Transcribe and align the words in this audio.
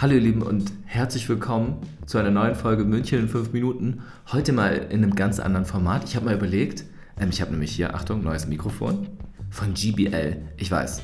Hallo 0.00 0.14
ihr 0.14 0.20
Lieben 0.20 0.42
und 0.42 0.70
herzlich 0.84 1.28
willkommen 1.28 1.80
zu 2.06 2.18
einer 2.18 2.30
neuen 2.30 2.54
Folge 2.54 2.84
München 2.84 3.18
in 3.18 3.28
5 3.28 3.52
Minuten. 3.52 4.02
Heute 4.30 4.52
mal 4.52 4.76
in 4.90 5.02
einem 5.02 5.16
ganz 5.16 5.40
anderen 5.40 5.66
Format. 5.66 6.04
Ich 6.04 6.14
habe 6.14 6.26
mal 6.26 6.36
überlegt, 6.36 6.84
ähm, 7.18 7.30
ich 7.30 7.40
habe 7.40 7.50
nämlich 7.50 7.72
hier, 7.72 7.96
Achtung, 7.96 8.22
neues 8.22 8.46
Mikrofon 8.46 9.08
von 9.50 9.74
GBL. 9.74 10.36
Ich 10.56 10.70
weiß, 10.70 11.02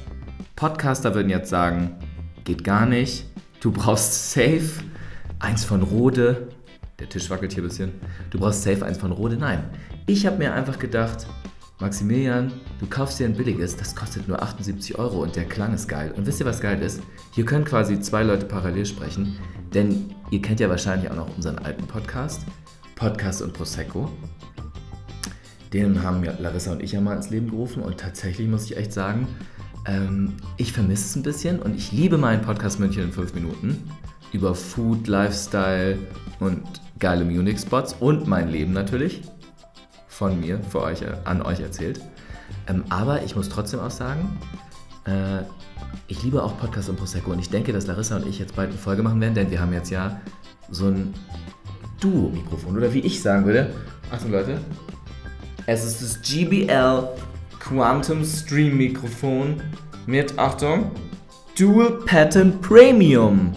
Podcaster 0.54 1.12
würden 1.17 1.29
jetzt 1.29 1.51
sagen, 1.51 1.96
geht 2.45 2.62
gar 2.62 2.87
nicht. 2.87 3.27
Du 3.59 3.72
brauchst 3.72 4.30
safe 4.30 4.71
eins 5.40 5.65
von 5.65 5.83
Rode. 5.83 6.47
Der 7.01 7.08
Tisch 7.08 7.29
wackelt 7.31 7.53
hier 7.53 7.65
ein 7.65 7.69
bisschen. 7.69 7.90
Du 8.31 8.38
brauchst 8.38 8.63
safe 8.63 8.87
eins 8.87 8.99
von 8.99 9.11
Rode. 9.11 9.37
Nein, 9.37 9.65
ich 10.06 10.24
habe 10.24 10.38
mir 10.38 10.54
einfach 10.54 10.79
gedacht, 10.79 11.26
Maximilian, 11.85 12.51
du 12.80 12.87
kaufst 12.87 13.21
dir 13.21 13.26
ein 13.26 13.35
billiges, 13.37 13.76
das 13.76 13.94
kostet 13.94 14.26
nur 14.26 14.42
78 14.42 14.98
Euro 14.98 15.22
und 15.22 15.37
der 15.37 15.44
Klang 15.44 15.74
ist 15.74 15.87
geil. 15.87 16.14
Und 16.16 16.24
wisst 16.24 16.41
ihr, 16.41 16.46
was 16.46 16.62
geil 16.62 16.80
ist? 16.80 17.02
Hier 17.32 17.45
können 17.45 17.66
quasi 17.66 18.00
zwei 18.00 18.23
Leute 18.23 18.46
parallel 18.46 18.87
sprechen, 18.87 19.37
denn 19.74 20.14
ihr 20.30 20.41
kennt 20.41 20.60
ja 20.60 20.70
wahrscheinlich 20.70 21.10
auch 21.10 21.16
noch 21.16 21.36
unseren 21.36 21.59
alten 21.59 21.86
Podcast, 21.86 22.46
Podcast 22.95 23.42
und 23.42 23.52
Prosecco. 23.52 24.10
Den 25.74 26.02
haben 26.02 26.24
ja 26.24 26.32
Larissa 26.38 26.73
und 26.73 26.82
ich 26.82 26.92
ja 26.92 27.02
mal 27.02 27.16
ins 27.16 27.28
Leben 27.28 27.50
gerufen 27.50 27.82
und 27.82 27.98
tatsächlich 27.98 28.48
muss 28.48 28.64
ich 28.64 28.78
echt 28.78 28.95
sagen, 28.95 29.28
ähm, 29.84 30.32
ich 30.56 30.73
vermisse 30.73 31.04
es 31.04 31.16
ein 31.16 31.23
bisschen 31.23 31.60
und 31.60 31.76
ich 31.76 31.92
liebe 31.92 32.16
meinen 32.16 32.40
Podcast 32.40 32.80
München 32.80 33.02
in 33.02 33.12
5 33.12 33.34
Minuten 33.34 33.90
über 34.32 34.54
Food, 34.54 35.06
Lifestyle 35.06 35.98
und 36.40 36.62
geile 36.98 37.26
Munich-Spots 37.26 37.96
und 38.01 38.26
mein 38.26 38.48
Leben 38.48 38.73
natürlich 38.73 39.20
von 40.14 40.38
mir 40.41 40.60
für 40.70 40.80
euch, 40.80 41.02
äh, 41.02 41.12
an 41.24 41.42
euch 41.42 41.60
erzählt. 41.60 42.00
Ähm, 42.68 42.84
aber 42.88 43.23
ich 43.24 43.34
muss 43.34 43.48
trotzdem 43.48 43.80
auch 43.80 43.91
sagen, 43.91 44.38
äh, 45.06 45.42
ich 46.06 46.23
liebe 46.23 46.42
auch 46.42 46.56
Podcast 46.59 46.88
und 46.88 46.96
Prosecco 46.96 47.32
und 47.32 47.40
ich 47.40 47.50
denke, 47.50 47.73
dass 47.73 47.87
Larissa 47.87 48.16
und 48.16 48.27
ich 48.27 48.38
jetzt 48.38 48.54
bald 48.54 48.70
eine 48.70 48.78
Folge 48.78 49.02
machen 49.02 49.20
werden, 49.20 49.34
denn 49.34 49.50
wir 49.50 49.60
haben 49.60 49.73
jetzt 49.73 49.90
ja 49.90 50.20
so 50.70 50.87
ein 50.87 51.12
Duo-Mikrofon 52.00 52.76
oder 52.76 52.92
wie 52.92 53.01
ich 53.01 53.20
sagen 53.20 53.45
würde. 53.45 53.70
Achtung 54.10 54.30
Leute, 54.30 54.59
es 55.66 55.85
ist 55.85 56.02
das 56.02 56.23
GBL 56.23 57.09
Quantum 57.59 58.24
Stream 58.24 58.76
Mikrofon 58.76 59.60
mit, 60.07 60.38
Achtung, 60.38 60.90
Dual 61.59 61.98
Pattern 62.07 62.60
Premium 62.60 63.52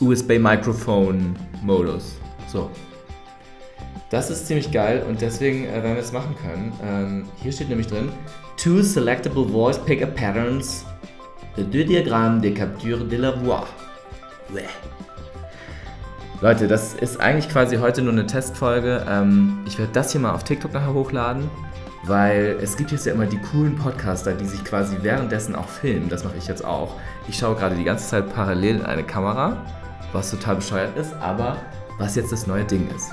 USB 0.00 0.38
Mikrofon 0.38 1.36
Modus. 1.62 2.14
So, 2.50 2.70
das 4.10 4.30
ist 4.30 4.46
ziemlich 4.46 4.72
geil 4.72 5.04
und 5.06 5.20
deswegen 5.20 5.66
äh, 5.66 5.82
werden 5.82 5.94
wir 5.94 6.02
es 6.02 6.12
machen 6.12 6.34
können. 6.40 6.72
Ähm, 6.82 7.24
hier 7.42 7.52
steht 7.52 7.68
nämlich 7.68 7.88
drin: 7.88 8.10
Two 8.56 8.82
selectable 8.82 9.46
voice 9.46 9.78
pickup 9.78 10.14
patterns. 10.14 10.84
De 11.56 11.84
diagramme 11.84 12.40
de 12.40 12.52
capture 12.52 13.04
de 13.04 13.18
la 13.18 13.34
voix. 13.44 13.66
Bleh. 14.48 14.62
Leute, 16.40 16.68
das 16.68 16.94
ist 16.94 17.20
eigentlich 17.20 17.48
quasi 17.48 17.76
heute 17.78 18.00
nur 18.00 18.12
eine 18.12 18.24
Testfolge. 18.24 19.04
Ähm, 19.08 19.58
ich 19.66 19.76
werde 19.76 19.92
das 19.92 20.12
hier 20.12 20.20
mal 20.20 20.32
auf 20.32 20.44
TikTok 20.44 20.72
nachher 20.72 20.94
hochladen, 20.94 21.50
weil 22.04 22.56
es 22.62 22.76
gibt 22.76 22.92
jetzt 22.92 23.06
ja 23.06 23.12
immer 23.12 23.26
die 23.26 23.38
coolen 23.38 23.74
Podcaster, 23.74 24.34
die 24.34 24.46
sich 24.46 24.64
quasi 24.64 24.98
währenddessen 25.02 25.56
auch 25.56 25.68
filmen. 25.68 26.08
Das 26.08 26.22
mache 26.22 26.36
ich 26.38 26.46
jetzt 26.46 26.64
auch. 26.64 26.94
Ich 27.26 27.36
schaue 27.36 27.56
gerade 27.56 27.74
die 27.74 27.84
ganze 27.84 28.08
Zeit 28.08 28.32
parallel 28.32 28.76
in 28.76 28.86
eine 28.86 29.02
Kamera, 29.02 29.56
was 30.12 30.30
total 30.30 30.56
bescheuert 30.56 30.96
ist, 30.96 31.12
aber 31.14 31.56
was 31.98 32.14
jetzt 32.14 32.30
das 32.30 32.46
neue 32.46 32.64
Ding 32.64 32.88
ist. 32.94 33.10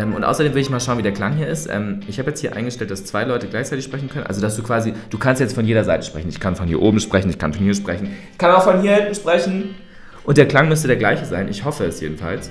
Ähm, 0.00 0.14
und 0.14 0.24
außerdem 0.24 0.54
will 0.54 0.62
ich 0.62 0.70
mal 0.70 0.80
schauen, 0.80 0.98
wie 0.98 1.02
der 1.02 1.12
Klang 1.12 1.36
hier 1.36 1.46
ist. 1.46 1.68
Ähm, 1.70 2.00
ich 2.08 2.18
habe 2.18 2.30
jetzt 2.30 2.40
hier 2.40 2.56
eingestellt, 2.56 2.90
dass 2.90 3.04
zwei 3.04 3.24
Leute 3.24 3.48
gleichzeitig 3.48 3.84
sprechen 3.84 4.08
können. 4.08 4.26
Also, 4.26 4.40
dass 4.40 4.56
du 4.56 4.62
quasi, 4.62 4.94
du 5.10 5.18
kannst 5.18 5.40
jetzt 5.40 5.54
von 5.54 5.66
jeder 5.66 5.84
Seite 5.84 6.04
sprechen. 6.04 6.28
Ich 6.28 6.40
kann 6.40 6.56
von 6.56 6.66
hier 6.66 6.80
oben 6.80 7.00
sprechen, 7.00 7.28
ich 7.28 7.38
kann 7.38 7.52
von 7.52 7.62
hier 7.62 7.74
sprechen, 7.74 8.10
ich 8.32 8.38
kann 8.38 8.50
auch 8.52 8.62
von 8.62 8.80
hier 8.80 8.94
hinten 8.94 9.14
sprechen. 9.14 9.74
Und 10.24 10.38
der 10.38 10.48
Klang 10.48 10.68
müsste 10.68 10.88
der 10.88 10.96
gleiche 10.96 11.24
sein. 11.26 11.48
Ich 11.48 11.64
hoffe 11.64 11.84
es 11.84 12.00
jedenfalls. 12.00 12.50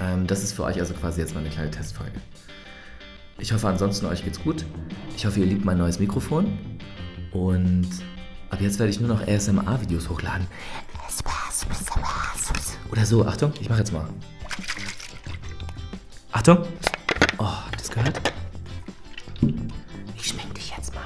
Ähm, 0.00 0.26
das 0.26 0.42
ist 0.42 0.52
für 0.52 0.64
euch 0.64 0.80
also 0.80 0.94
quasi 0.94 1.20
jetzt 1.20 1.34
mal 1.34 1.40
eine 1.40 1.50
kleine 1.50 1.70
Testfolge. 1.70 2.12
Ich 3.38 3.52
hoffe 3.52 3.68
ansonsten 3.68 4.06
euch 4.06 4.24
geht's 4.24 4.40
gut. 4.42 4.64
Ich 5.16 5.26
hoffe, 5.26 5.40
ihr 5.40 5.46
liebt 5.46 5.64
mein 5.64 5.78
neues 5.78 5.98
Mikrofon. 5.98 6.58
Und 7.32 7.88
ab 8.50 8.60
jetzt 8.60 8.78
werde 8.78 8.90
ich 8.90 9.00
nur 9.00 9.08
noch 9.08 9.26
ASMR-Videos 9.26 10.08
hochladen. 10.08 10.46
Oder 12.90 13.04
so, 13.06 13.26
Achtung, 13.26 13.52
ich 13.60 13.68
mache 13.68 13.80
jetzt 13.80 13.92
mal. 13.92 14.06
Achtung. 16.42 16.66
Oh, 17.38 17.44
habt 17.44 17.74
ihr 17.74 17.78
das 17.78 17.90
gehört? 17.92 18.20
Ich 20.16 20.26
schmink 20.26 20.52
dich 20.56 20.72
jetzt 20.76 20.92
mal. 20.92 21.04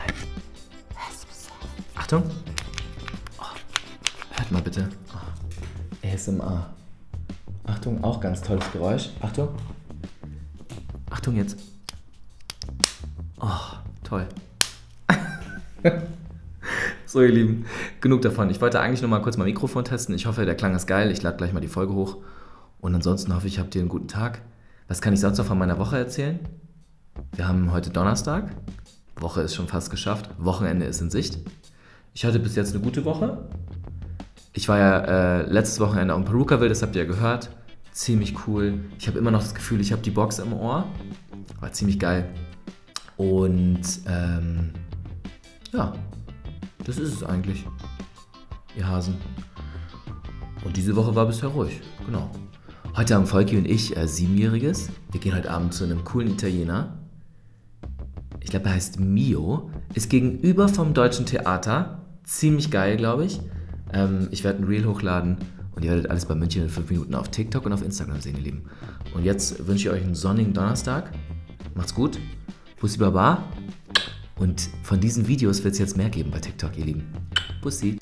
Achtung. 1.94 2.22
Oh, 3.38 3.44
hört 4.30 4.50
mal 4.50 4.62
bitte. 4.62 4.88
Oh, 5.12 6.08
ASMR. 6.08 6.70
Achtung, 7.66 8.02
auch 8.02 8.18
ganz 8.18 8.40
tolles 8.40 8.64
Geräusch. 8.72 9.10
Achtung. 9.20 9.50
Achtung 11.10 11.36
jetzt. 11.36 11.58
Oh, 13.38 13.76
toll. 14.04 14.26
so, 17.04 17.20
ihr 17.20 17.28
Lieben, 17.28 17.66
genug 18.00 18.22
davon. 18.22 18.48
Ich 18.48 18.62
wollte 18.62 18.80
eigentlich 18.80 19.02
nur 19.02 19.10
mal 19.10 19.20
kurz 19.20 19.36
mein 19.36 19.48
Mikrofon 19.48 19.84
testen. 19.84 20.14
Ich 20.14 20.24
hoffe, 20.24 20.46
der 20.46 20.54
Klang 20.54 20.74
ist 20.74 20.86
geil. 20.86 21.10
Ich 21.10 21.22
lade 21.22 21.36
gleich 21.36 21.52
mal 21.52 21.60
die 21.60 21.68
Folge 21.68 21.92
hoch. 21.92 22.16
Und 22.80 22.94
ansonsten 22.94 23.34
hoffe 23.34 23.48
ich, 23.48 23.58
habt 23.58 23.74
ihr 23.74 23.82
einen 23.82 23.90
guten 23.90 24.08
Tag. 24.08 24.40
Was 24.88 25.00
kann 25.00 25.12
ich 25.12 25.20
sonst 25.20 25.38
noch 25.38 25.46
von 25.46 25.58
meiner 25.58 25.78
Woche 25.78 25.98
erzählen? 25.98 26.38
Wir 27.34 27.48
haben 27.48 27.72
heute 27.72 27.90
Donnerstag. 27.90 28.54
Woche 29.18 29.42
ist 29.42 29.56
schon 29.56 29.66
fast 29.66 29.90
geschafft. 29.90 30.30
Wochenende 30.38 30.86
ist 30.86 31.00
in 31.00 31.10
Sicht. 31.10 31.38
Ich 32.14 32.24
hatte 32.24 32.38
bis 32.38 32.54
jetzt 32.54 32.72
eine 32.72 32.84
gute 32.84 33.04
Woche. 33.04 33.48
Ich 34.52 34.68
war 34.68 34.78
ja 34.78 34.98
äh, 35.00 35.42
letztes 35.50 35.80
Wochenende 35.80 36.14
am 36.14 36.24
Perukaville, 36.24 36.68
das 36.68 36.82
habt 36.82 36.94
ihr 36.94 37.02
ja 37.02 37.08
gehört. 37.08 37.50
Ziemlich 37.90 38.46
cool. 38.46 38.78
Ich 38.98 39.08
habe 39.08 39.18
immer 39.18 39.32
noch 39.32 39.40
das 39.40 39.56
Gefühl, 39.56 39.80
ich 39.80 39.90
habe 39.90 40.02
die 40.02 40.10
Box 40.10 40.38
im 40.38 40.52
Ohr. 40.52 40.86
War 41.60 41.72
ziemlich 41.72 41.98
geil. 41.98 42.28
Und 43.16 43.82
ähm, 44.06 44.70
ja, 45.72 45.94
das 46.84 46.98
ist 46.98 47.12
es 47.12 47.24
eigentlich, 47.24 47.66
ihr 48.76 48.86
Hasen. 48.86 49.16
Und 50.64 50.76
diese 50.76 50.94
Woche 50.94 51.14
war 51.14 51.26
bisher 51.26 51.48
ruhig, 51.48 51.80
genau. 52.04 52.30
Heute 52.96 53.14
haben 53.14 53.26
Volki 53.26 53.58
und 53.58 53.66
ich 53.66 53.94
äh, 53.94 54.08
Siebenjähriges. 54.08 54.88
Wir 55.12 55.20
gehen 55.20 55.36
heute 55.36 55.50
Abend 55.50 55.74
zu 55.74 55.84
einem 55.84 56.02
coolen 56.02 56.30
Italiener. 56.30 56.96
Ich 58.40 58.48
glaube, 58.48 58.70
er 58.70 58.74
heißt 58.74 59.00
Mio. 59.00 59.70
Ist 59.92 60.08
gegenüber 60.08 60.66
vom 60.66 60.94
Deutschen 60.94 61.26
Theater. 61.26 62.00
Ziemlich 62.24 62.70
geil, 62.70 62.96
glaube 62.96 63.26
ich. 63.26 63.42
Ähm, 63.92 64.28
ich 64.30 64.44
werde 64.44 64.62
ein 64.62 64.64
Reel 64.64 64.86
hochladen 64.86 65.36
und 65.74 65.84
ihr 65.84 65.90
werdet 65.90 66.08
alles 66.08 66.24
bei 66.24 66.34
München 66.34 66.62
in 66.62 66.70
5 66.70 66.88
Minuten 66.88 67.14
auf 67.14 67.28
TikTok 67.28 67.66
und 67.66 67.74
auf 67.74 67.82
Instagram 67.82 68.22
sehen, 68.22 68.36
ihr 68.38 68.44
Lieben. 68.44 68.64
Und 69.12 69.24
jetzt 69.24 69.66
wünsche 69.66 69.88
ich 69.88 69.94
euch 69.94 70.02
einen 70.02 70.14
sonnigen 70.14 70.54
Donnerstag. 70.54 71.12
Macht's 71.74 71.94
gut. 71.94 72.18
Bussi 72.80 72.96
Baba. 72.96 73.42
Und 74.36 74.70
von 74.82 75.00
diesen 75.00 75.28
Videos 75.28 75.64
wird 75.64 75.74
es 75.74 75.80
jetzt 75.80 75.98
mehr 75.98 76.08
geben 76.08 76.30
bei 76.30 76.38
TikTok, 76.38 76.78
ihr 76.78 76.86
Lieben. 76.86 77.04
Bussi. 77.60 77.98